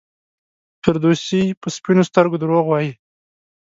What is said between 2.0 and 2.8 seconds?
سترګو دروغ